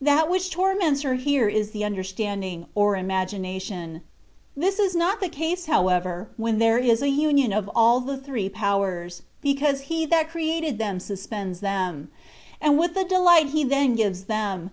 That 0.00 0.28
which 0.28 0.50
torments 0.50 1.02
her 1.02 1.14
here 1.14 1.46
is 1.46 1.70
the 1.70 1.84
understanding, 1.84 2.66
or 2.74 2.96
imagination. 2.96 4.00
This 4.56 4.80
is 4.80 4.96
not 4.96 5.20
the 5.20 5.28
case, 5.28 5.66
however, 5.66 6.28
when 6.36 6.58
there 6.58 6.78
is 6.78 7.02
a 7.02 7.08
union 7.08 7.52
of 7.52 7.70
all 7.72 8.00
the 8.00 8.16
three 8.16 8.48
powers, 8.48 9.22
because 9.40 9.82
He 9.82 10.06
that 10.06 10.28
created 10.28 10.78
them 10.78 10.98
suspends 10.98 11.60
them: 11.60 12.10
and 12.60 12.80
with 12.80 12.94
the 12.94 13.04
delight 13.04 13.50
He 13.50 13.62
then 13.62 13.94
gives 13.94 14.24
them. 14.24 14.68